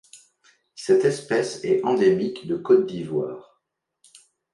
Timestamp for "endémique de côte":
1.85-2.87